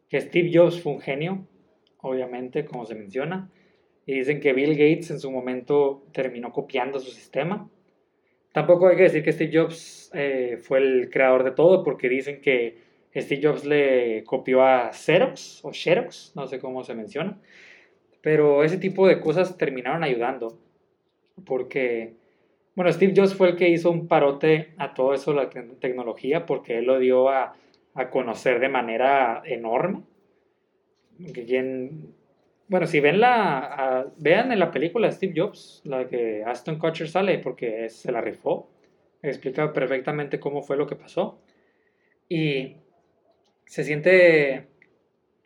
[0.10, 1.48] que Steve Jobs fue un genio,
[2.02, 3.50] obviamente, como se menciona.
[4.06, 7.70] Y dicen que Bill Gates en su momento terminó copiando su sistema
[8.54, 12.40] Tampoco hay que decir que Steve Jobs eh, fue el creador de todo, porque dicen
[12.40, 12.78] que
[13.16, 17.40] Steve Jobs le copió a Xerox o Xerox, no sé cómo se menciona.
[18.22, 20.58] Pero ese tipo de cosas terminaron ayudando,
[21.46, 22.14] porque,
[22.76, 26.80] bueno, Steve Jobs fue el que hizo un parote a todo eso, la tecnología, porque
[26.80, 27.56] él lo dio a,
[27.94, 30.04] a conocer de manera enorme.
[32.68, 37.38] Bueno, si ven la, vean en la película Steve Jobs, la que Aston Kutcher sale
[37.40, 38.70] porque se la rifó,
[39.22, 41.40] explica perfectamente cómo fue lo que pasó.
[42.30, 42.78] Y
[43.74, 44.68] se siente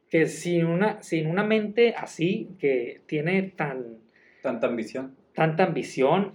[0.10, 4.00] que sin una, sin una mente así, que tiene tan...
[4.44, 5.16] Tanta ambición.
[5.34, 6.34] Tanta ambición,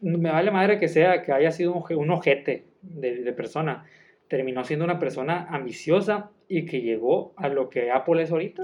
[0.00, 3.84] me vale madre que sea, que haya sido un, ojete de, de persona.
[4.28, 8.62] Terminó siendo una persona ambiciosa y que llegó a lo que Apple es ahorita.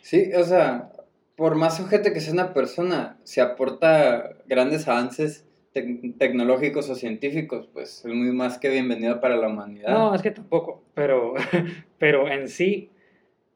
[0.00, 0.90] Sí, o sea,
[1.36, 8.04] por más ojete que sea una persona, si aporta grandes avances tecnológicos o científicos, pues
[8.04, 9.90] es muy más que bienvenido para la humanidad.
[9.90, 11.34] No, es que tampoco, pero,
[11.98, 12.90] pero en sí,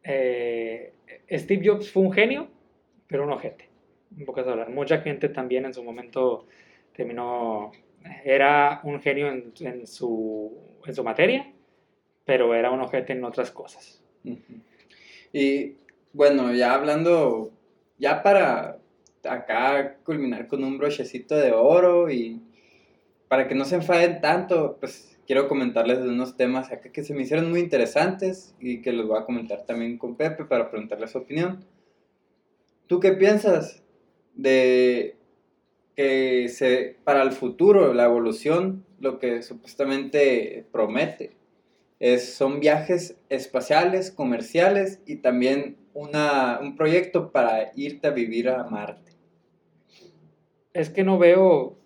[0.04, 0.92] eh,
[1.30, 2.48] Steve Jobs fue un genio,
[3.06, 3.68] pero un ojete,
[4.16, 4.70] en pocas hablar.
[4.70, 6.46] Mucha gente también en su momento
[6.94, 7.72] terminó,
[8.24, 10.52] era un genio en, su,
[10.84, 11.52] en su materia,
[12.24, 14.02] pero era un ojete en otras cosas.
[15.32, 15.76] Y
[16.12, 17.52] bueno, ya hablando
[17.98, 18.81] ya para
[19.28, 22.40] acá culminar con un brochecito de oro y
[23.28, 27.14] para que no se enfaden tanto, pues quiero comentarles de unos temas acá que se
[27.14, 31.08] me hicieron muy interesantes y que los voy a comentar también con Pepe para preguntarle
[31.08, 31.64] su opinión.
[32.86, 33.82] ¿Tú qué piensas
[34.34, 35.16] de
[35.96, 41.32] que se, para el futuro, la evolución, lo que supuestamente promete?
[42.00, 48.64] Es, son viajes espaciales, comerciales y también una, un proyecto para irte a vivir a
[48.64, 49.11] Marte.
[50.74, 51.76] Es que no veo,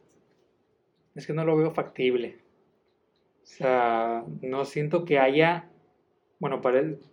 [1.15, 2.39] es que no lo veo factible.
[3.43, 5.69] O sea, no siento que haya,
[6.39, 6.61] bueno,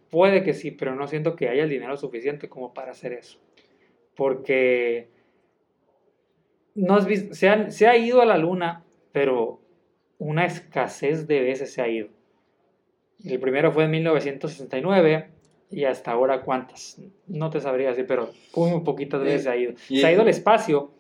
[0.10, 3.40] puede que sí, pero no siento que haya el dinero suficiente como para hacer eso.
[4.16, 5.10] Porque
[6.76, 9.60] no has visto, se, se ha ido a la luna, pero
[10.18, 12.10] una escasez de veces se ha ido.
[13.24, 15.28] El primero fue en 1969
[15.70, 17.00] y hasta ahora cuántas.
[17.28, 19.74] No te sabría decir, pero muy poquitas veces se ha ido.
[19.78, 20.92] se ha ido al espacio,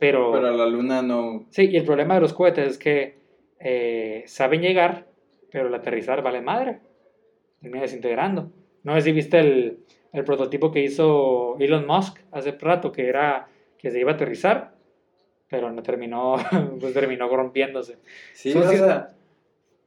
[0.00, 0.32] pero...
[0.32, 1.46] Pero la luna no...
[1.50, 3.18] Sí, y el problema de los cohetes es que
[3.60, 5.06] eh, saben llegar,
[5.52, 6.80] pero el aterrizar vale madre.
[7.60, 8.50] Termina desintegrando.
[8.82, 9.78] No sé si viste el,
[10.12, 14.74] el prototipo que hizo Elon Musk hace rato, que era que se iba a aterrizar,
[15.48, 16.36] pero no terminó,
[16.80, 17.98] pues terminó rompiéndose.
[18.32, 19.08] Sí, o sea,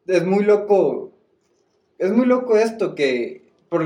[0.05, 1.11] es muy loco,
[1.97, 3.83] es muy loco esto que por,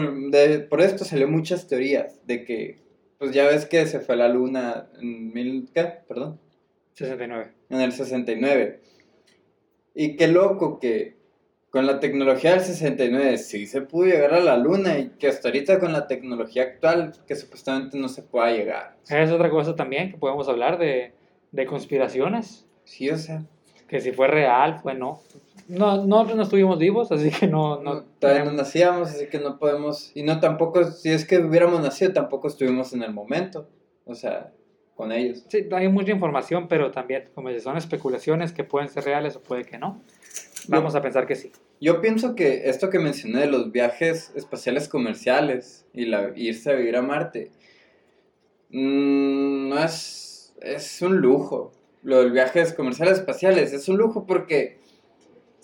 [0.69, 2.79] por esto salió muchas teorías de que,
[3.17, 5.83] pues ya ves que se fue a la luna en mil, ¿qué?
[6.07, 6.39] Perdón.
[6.93, 7.51] 69.
[7.69, 8.81] En el 69.
[9.93, 11.17] Y qué loco que
[11.69, 15.49] con la tecnología del 69 sí se pudo llegar a la luna y que hasta
[15.49, 18.97] ahorita con la tecnología actual que supuestamente no se pueda llegar.
[19.09, 21.13] Es otra cosa también que podemos hablar de,
[21.51, 22.67] de conspiraciones.
[22.83, 23.43] Sí, o sea.
[23.87, 25.21] Que si fue real, fue no.
[25.67, 27.81] No, nosotros no estuvimos vivos, así que no...
[27.81, 30.11] no, todavía no nacíamos, así que no podemos...
[30.15, 33.67] Y no tampoco, si es que hubiéramos nacido, tampoco estuvimos en el momento.
[34.05, 34.53] O sea,
[34.95, 35.45] con ellos.
[35.49, 39.41] Sí, hay mucha información, pero también, como dices, son especulaciones que pueden ser reales o
[39.41, 40.01] puede que no.
[40.67, 41.51] Vamos a pensar que sí.
[41.79, 46.73] Yo pienso que esto que mencioné de los viajes espaciales comerciales y la, irse a
[46.73, 47.51] vivir a Marte,
[48.71, 51.71] mmm, no es, es un lujo.
[52.01, 54.76] Lo del viajes comerciales espaciales es un lujo porque,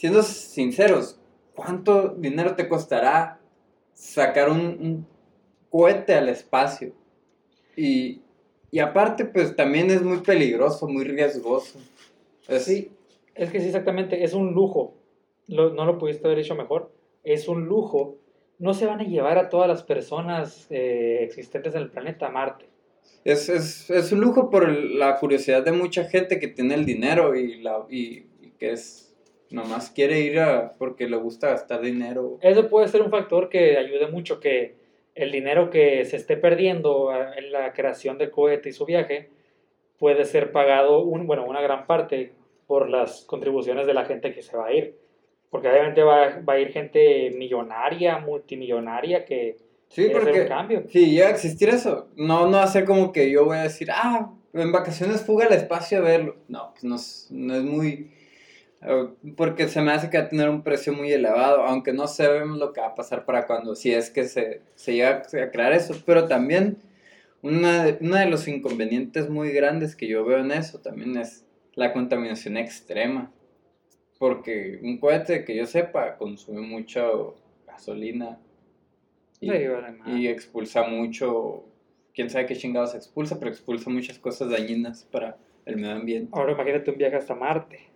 [0.04, 1.18] siendo sinceros,
[1.56, 3.40] ¿cuánto dinero te costará
[3.94, 5.08] sacar un, un
[5.70, 6.92] cohete al espacio?
[7.78, 8.20] Y,
[8.70, 11.80] y, aparte, pues también es muy peligroso, muy riesgoso.
[12.60, 12.92] sí,
[13.34, 14.94] es que sí, exactamente, es un lujo
[15.48, 16.92] no lo pudiste haber hecho mejor,
[17.24, 18.18] es un lujo.
[18.60, 22.66] No se van a llevar a todas las personas eh, existentes en el planeta Marte.
[23.24, 27.36] Es, es, es, un lujo por la curiosidad de mucha gente que tiene el dinero
[27.36, 28.24] y, la, y,
[28.60, 29.13] que es
[29.54, 32.40] nomás quiere ir a, porque le gusta gastar dinero.
[32.42, 34.74] Eso puede ser un factor que ayude mucho, que
[35.14, 39.30] el dinero que se esté perdiendo ah, en la creación del cohete y su viaje
[40.00, 42.34] puede ser pagado, un, bueno, una gran parte
[42.66, 44.98] por las contribuciones de la gente que se va a ir.
[45.52, 50.84] Porque obviamente va, va a ir gente millonaria, multimillonaria que sí, porque, un cambio.
[50.90, 52.08] Sí, llega a existir eso.
[52.16, 56.00] No, no ser como que yo voy a decir, ah, en vacaciones fuga al espacio
[56.00, 56.38] a verlo.
[56.48, 56.96] No, pues no
[57.38, 58.23] no es muy...
[59.38, 62.58] Porque se me hace que va a tener un precio muy elevado, aunque no sabemos
[62.58, 65.74] lo que va a pasar para cuando, si es que se, se llega a crear
[65.74, 65.96] eso.
[66.06, 66.78] Pero también
[67.42, 71.46] una de, una de los inconvenientes muy grandes que yo veo en eso también es
[71.76, 73.32] la contaminación extrema.
[74.18, 77.36] Porque un cohete que yo sepa consume mucho
[77.68, 78.40] gasolina
[79.42, 81.66] y, expulsa mucho,
[82.14, 86.30] quién sabe qué chingados expulsa, pero expulsa muchas cosas dañinas para el medio ambiente.
[86.32, 87.93] Ahora imagínate un viaje hasta Marte.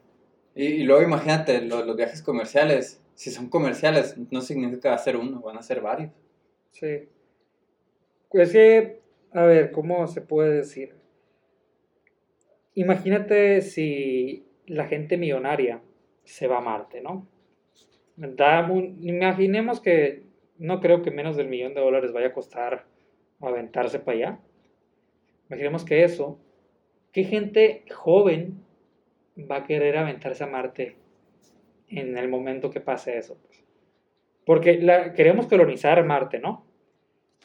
[0.58, 3.00] Y, luego imagínate los, viajes comerciales.
[3.14, 6.12] Si son comerciales, no significa ser uno, van a ser varios.
[6.72, 7.08] Sí.
[8.30, 9.00] Pues que,
[9.34, 10.96] a ver, ¿cómo se puede decir?
[12.74, 15.82] Imagínate si la gente millonaria
[16.24, 17.28] se va a Marte, ¿no?
[19.00, 20.24] imaginemos que
[20.58, 22.86] no creo que menos del millón de dólares vaya a costar
[23.40, 24.40] aventarse para allá.
[25.50, 26.40] Imaginemos que eso,
[27.12, 28.66] ¿qué gente joven
[29.38, 30.96] va a querer aventarse a Marte
[31.90, 33.38] en el momento que pase eso?
[33.44, 33.64] Pues?
[34.46, 34.80] Porque
[35.16, 36.66] queremos colonizar Marte, ¿no?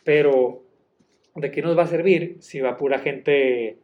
[0.05, 0.63] Pero,
[1.35, 3.79] ¿de qué nos va a servir si va pura gente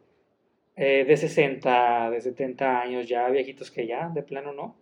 [0.76, 4.76] eh, de 60, de 70 años, ya viejitos que ya, de plano no?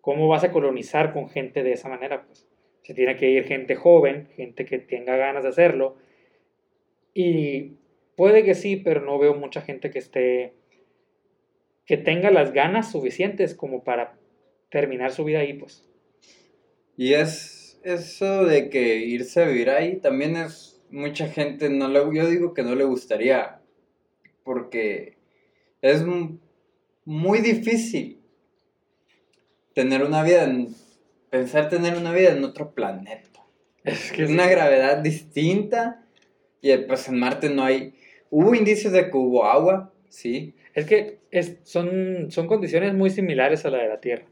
[0.00, 2.24] ¿Cómo vas a colonizar con gente de esa manera?
[2.26, 2.46] Pues
[2.82, 5.96] se tiene que ir gente joven, gente que tenga ganas de hacerlo.
[7.14, 7.76] Y
[8.16, 10.54] puede que sí, pero no veo mucha gente que esté,
[11.86, 14.16] que tenga las ganas suficientes como para
[14.70, 15.84] terminar su vida ahí, pues.
[16.96, 22.00] Y es eso de que irse a vivir ahí también es mucha gente, no le,
[22.14, 23.60] yo digo que no le gustaría
[24.44, 25.16] porque
[25.80, 26.04] es
[27.04, 28.20] muy difícil
[29.74, 30.74] tener una vida, en,
[31.30, 33.44] pensar tener una vida en otro planeta.
[33.84, 36.04] Es que una gravedad distinta
[36.60, 37.94] y pues en Marte no hay,
[38.30, 40.54] hubo indicios de que hubo agua, sí.
[40.74, 44.26] Es que es, son, son condiciones muy similares a la de la Tierra.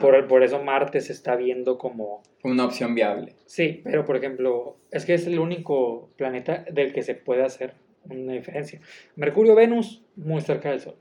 [0.00, 2.22] Por, por, eso Marte se está viendo como...
[2.42, 3.34] Una opción viable.
[3.44, 7.74] Sí, pero por ejemplo, es que es el único planeta del que se puede hacer
[8.08, 8.80] una diferencia.
[9.16, 10.96] Mercurio, Venus, muy cerca del Sol.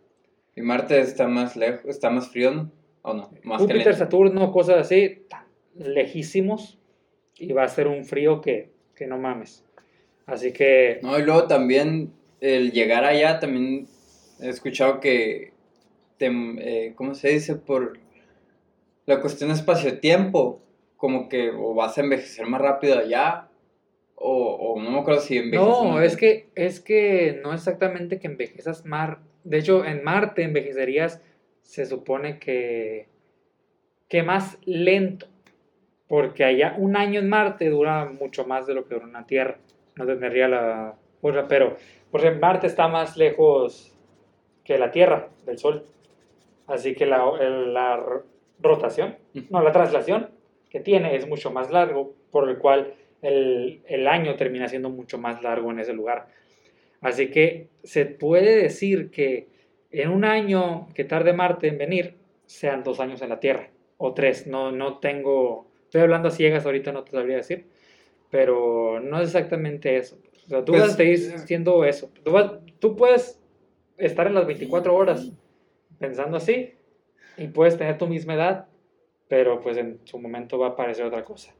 [0.55, 2.71] ¿Y Marte está más lejos, está más frío, no?
[3.03, 3.31] ¿O no?
[3.43, 5.25] Más Júpiter, Saturno, cosas así,
[5.75, 6.77] lejísimos.
[7.37, 9.65] Y va a ser un frío que, que no mames.
[10.25, 10.99] Así que...
[11.01, 13.87] No, y luego también el llegar allá, también
[14.39, 15.53] he escuchado que,
[16.17, 17.55] te, eh, ¿cómo se dice?
[17.55, 17.99] Por
[19.05, 20.61] la cuestión espacio-tiempo,
[20.97, 23.49] como que o vas a envejecer más rápido allá,
[24.15, 28.85] o, no me acuerdo si envejeces No, es que, es que no exactamente que envejezas
[28.85, 29.17] más.
[29.43, 31.21] De hecho, en Marte envejecerías,
[31.61, 33.09] se supone que,
[34.07, 35.27] que más lento.
[36.07, 39.25] Porque allá un año en Marte dura mucho más de lo que dura en la
[39.25, 39.57] Tierra.
[39.95, 40.95] No tendría la
[41.47, 41.77] pero
[42.11, 43.92] porque Marte está más lejos
[44.63, 45.85] que la Tierra, del Sol.
[46.67, 48.23] Así que la, la
[48.59, 49.17] rotación,
[49.49, 50.29] no, la traslación
[50.69, 55.43] que tiene es mucho más largo, por el cual el, año termina siendo mucho más
[55.43, 56.27] largo en ese lugar.
[57.01, 59.47] Así que se puede decir que
[59.91, 64.13] en un año que tarde Marte en venir, sean dos años en la Tierra, o
[64.13, 67.67] tres, no, no tengo, estoy hablando a ciegas ahorita, no te sabría decir,
[68.29, 70.17] pero no es exactamente eso.
[70.45, 72.09] O sea, tú vas a seguir siendo eso.
[72.23, 72.33] Tú,
[72.79, 73.42] tú puedes
[74.05, 75.31] estar en las 24 horas
[75.99, 76.73] pensando así
[77.37, 78.67] y puedes tener tu misma edad,
[79.27, 81.53] pero pues en su momento va a aparecer otra cosa.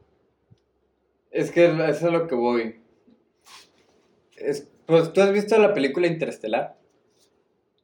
[1.30, 2.76] Es que eso es lo que voy.
[4.86, 6.76] pues, ¿tú has visto la película Interestelar?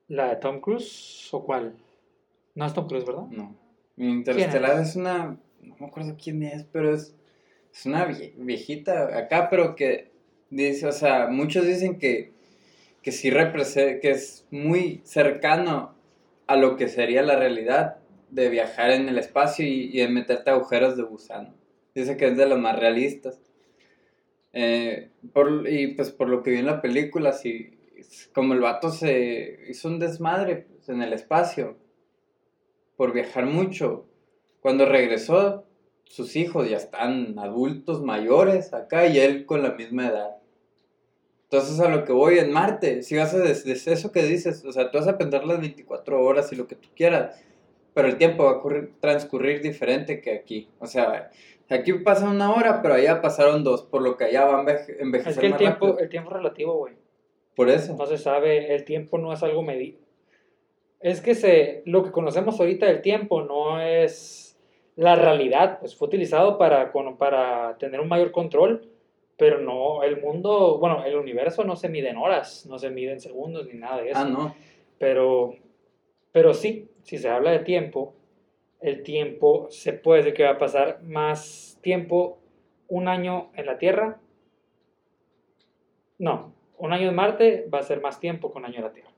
[0.09, 1.77] ¿La de Tom Cruise o cuál?
[2.55, 3.27] No es Tom Cruise, ¿verdad?
[3.31, 3.57] No.
[3.97, 4.97] Interestelar es?
[4.97, 5.39] una.
[5.61, 7.15] No me acuerdo quién es, pero es.
[7.73, 8.07] Es una
[8.37, 10.11] viejita acá, pero que
[10.51, 12.33] dice, o sea, muchos dicen que,
[13.03, 15.95] que sí representa, que es muy cercano
[16.47, 17.97] a lo que sería la realidad
[18.31, 21.55] de viajar en el espacio y, y de meterte agujeros de gusano.
[21.95, 23.41] Dice que es de las más realistas.
[24.53, 25.11] Eh,
[25.69, 27.79] y pues por lo que vi en la película, sí,
[28.35, 31.77] como el vato se hizo un desmadre pues, en el espacio
[32.97, 34.07] por viajar mucho,
[34.61, 35.65] cuando regresó,
[36.05, 40.37] sus hijos ya están adultos mayores acá y él con la misma edad.
[41.51, 44.73] Entonces a lo que voy en Marte, si vas a desde eso que dices, o
[44.73, 47.43] sea, tú vas a pensar las 24 horas y lo que tú quieras,
[47.93, 50.69] pero el tiempo va a transcurrir diferente que aquí.
[50.79, 51.31] O sea,
[51.71, 55.33] Aquí pasa una hora, pero allá pasaron dos, por lo que allá va a envejecer
[55.33, 56.95] Es que el tiempo, el tiempo es relativo, güey.
[57.55, 57.95] Por eso.
[57.97, 60.01] No se sabe, el tiempo no es algo medido.
[60.99, 64.59] Es que se, lo que conocemos ahorita del tiempo no es
[64.97, 68.90] la realidad, pues fue utilizado para, para tener un mayor control,
[69.41, 73.13] pero no, el mundo, bueno, el universo no se mide en horas, no se mide
[73.13, 74.21] en segundos ni nada de eso.
[74.21, 74.55] Ah, no.
[74.99, 75.55] Pero,
[76.31, 78.15] pero sí, si se habla de tiempo,
[78.83, 82.39] el tiempo, se puede decir que va a pasar más tiempo
[82.87, 84.21] un año en la Tierra.
[86.19, 88.93] No, un año en Marte va a ser más tiempo que un año en la
[88.93, 89.11] Tierra.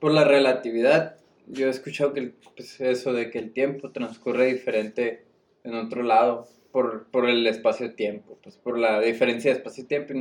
[0.00, 5.24] Por la relatividad, yo he escuchado que pues, eso de que el tiempo transcurre diferente
[5.62, 10.14] en otro lado por, el espacio-tiempo, pues por la diferencia de espacio-tiempo.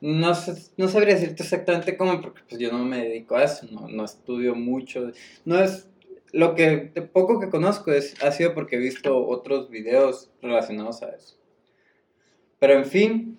[0.00, 0.32] No,
[0.76, 4.04] no sabría decirte exactamente cómo, porque pues yo no me dedico a eso, no, no
[4.04, 5.12] estudio mucho.
[5.44, 5.88] No es
[6.32, 11.10] lo que poco que conozco es, ha sido porque he visto otros videos relacionados a
[11.10, 11.36] eso.
[12.58, 13.38] Pero en fin,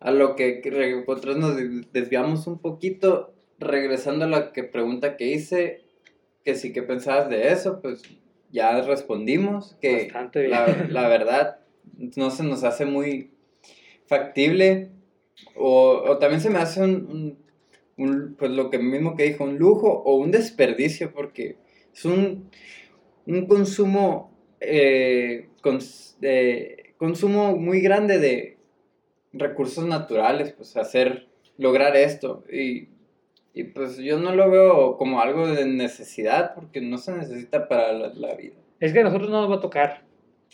[0.00, 0.62] a lo que
[1.06, 1.56] nosotros nos
[1.92, 5.84] desviamos un poquito, regresando a la que pregunta que hice,
[6.44, 8.02] que sí que pensabas de eso, pues
[8.50, 10.10] ya respondimos que
[10.88, 11.58] La, verdad
[12.16, 13.30] no se nos hace muy
[14.06, 14.90] factible
[15.54, 17.38] o, o también se me hace un,
[18.38, 21.56] pues lo que mismo que dijo, un lujo o un desperdicio porque
[21.94, 22.50] es un,
[23.48, 25.48] consumo, eh,
[26.98, 28.58] consumo muy grande de
[29.32, 31.26] recursos naturales, pues hacer,
[31.56, 32.44] lograr esto.
[32.52, 32.88] Y,
[33.64, 38.34] pues yo no lo veo como algo de necesidad, porque no se necesita para la,
[38.34, 38.56] vida.
[38.80, 40.02] Es que a nosotros no nos va a tocar,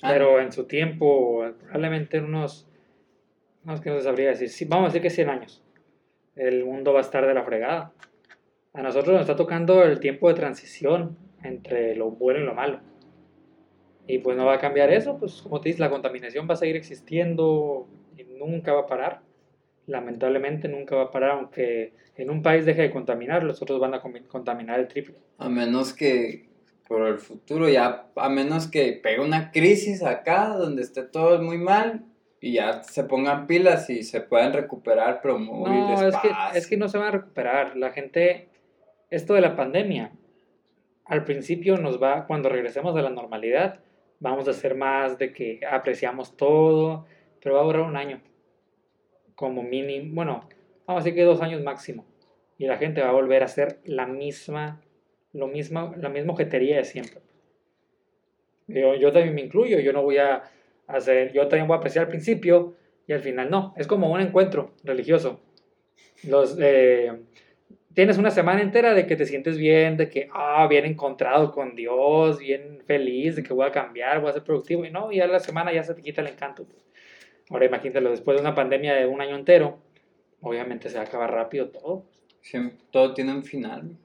[0.03, 0.09] ah.
[0.11, 2.69] pero en su tiempo, probablemente en unos,
[3.65, 5.65] no es que no se sabría decir, sí, vamos a decir que 100 años,
[6.37, 7.93] el mundo va a estar de la fregada.
[8.73, 12.81] A nosotros nos está tocando el tiempo de transición, entre lo bueno y lo malo.
[14.07, 16.57] Y pues no va a cambiar eso, pues como te dices, la contaminación va a
[16.57, 19.23] seguir existiendo y nunca va a parar.
[19.87, 23.95] Lamentablemente nunca va a parar, aunque en un país deje de contaminar, los otros van
[23.95, 25.17] a contaminar el triple.
[25.39, 26.49] A menos que
[26.87, 31.59] por el futuro ya, a menos que pegue una crisis acá donde esté todo muy
[31.59, 32.05] mal
[32.41, 36.67] y ya se pongan pilas y se puedan recuperar, pero muy No, es que, es
[36.67, 37.77] que no se van a recuperar.
[37.77, 38.49] La gente,
[39.11, 40.13] esto de la pandemia,
[41.05, 43.81] al principio nos va, cuando regresemos a la normalidad,
[44.19, 47.07] vamos a hacer más de que apreciamos todo,
[47.41, 48.21] pero va a durar un año,
[49.43, 50.49] como mínimo, bueno,
[50.87, 52.07] vamos a decir que dos años máximo.
[52.59, 54.81] Y la gente va a volver a hacer la misma,
[55.33, 57.21] lo mismo, la misma objetería de siempre.
[58.69, 60.45] Yo, yo también me incluyo, yo no voy a
[60.87, 62.77] hacer, yo también voy a apreciar al principio
[63.09, 63.75] y al final no.
[63.77, 65.41] Es como un encuentro religioso.
[66.23, 67.11] Los, eh,
[67.95, 71.75] tienes una semana entera de que te sientes bien, de que, ah, bien encontrado con
[71.75, 75.19] Dios, bien feliz, de que voy a cambiar, voy a ser productivo, y no, y
[75.19, 76.63] a la semana ya se te quita el encanto.
[76.65, 76.92] pues.
[77.53, 79.79] Ahora imagínatelo, después de una pandemia de un año entero,
[80.41, 82.05] obviamente se va a acabar rápido todo.
[82.41, 83.97] Siempre- todo tiene un final.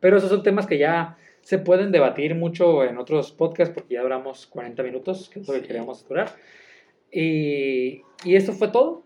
[0.00, 4.02] Pero esos son temas que ya se pueden debatir mucho en otros podcasts porque ya
[4.02, 5.66] duramos 40 minutos, que es lo que Sí.
[5.66, 6.28] queríamos durar.
[7.10, 9.02] Y, y esto fue todo.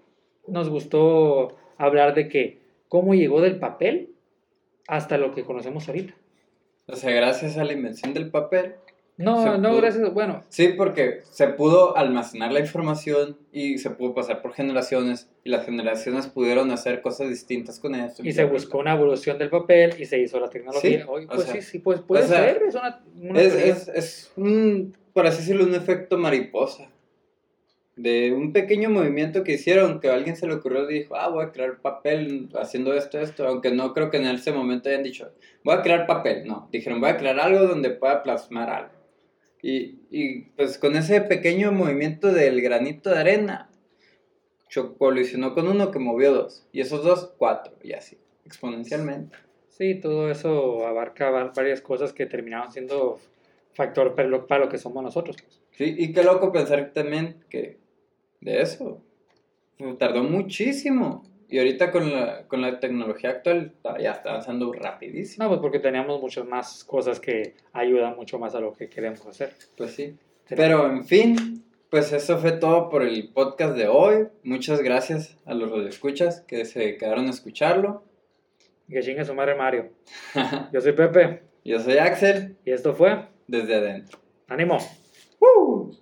[0.46, 2.58] Nos gustó hablar de que
[2.88, 4.10] cómo llegó del papel
[4.86, 6.14] hasta lo que conocemos ahorita.
[6.86, 8.74] O sea, gracias a la invención del papel.
[9.18, 10.14] No, Se no, pudo- gracias.
[10.14, 15.50] Bueno, Sí, porque se pudo almacenar la información y se pudo pasar por generaciones y
[15.50, 18.22] las generaciones pudieron hacer cosas distintas con eso.
[18.24, 21.00] y se buscó una evolución del papel y se hizo la tecnología.
[21.00, 22.62] Sí, o pues sea, sí, sí, pues puede o sea, ser.
[22.62, 26.88] Es una, una Es, es, es un, por así decirlo, un efecto mariposa.
[27.96, 31.28] De un pequeño movimiento que hicieron, que a alguien se le ocurrió y dijo, ah,
[31.30, 35.02] voy a crear papel haciendo esto, esto, aunque no creo que en ese momento hayan
[35.02, 35.32] dicho,
[35.64, 38.97] voy a crear papel, no, dijeron, voy a crear algo donde pueda plasmar algo.
[39.62, 43.68] Y, y pues con ese pequeño movimiento del granito de arena,
[44.98, 49.36] colisionó con uno que movió dos, y esos dos, cuatro, y así, exponencialmente.
[49.70, 53.18] Sí, todo eso abarca va- varias cosas que terminaron siendo
[53.72, 55.36] factor para lo, que somos nosotros.
[55.72, 57.78] Sí, y qué loco pensar también que
[58.40, 59.02] de eso
[59.78, 61.24] pues, tardó muchísimo.
[61.48, 65.44] Y ahorita con la, con la tecnología actual ya está avanzando rapidísimo.
[65.44, 69.24] No, pues porque teníamos muchas más cosas que ayudan mucho más a lo que queremos
[69.26, 69.54] hacer.
[69.76, 70.16] Pues sí.
[70.48, 74.28] Pero en fin, pues eso fue todo por el podcast de hoy.
[74.42, 78.02] Muchas gracias a los radioescuchas que se quedaron a escucharlo.
[78.90, 79.90] Que chingue su madre Mario.
[80.72, 84.18] Yo soy Pepe Yo soy Axel, y esto fue desde adentro.
[84.48, 84.78] Ánimo.
[85.40, 85.97] ¡Woo!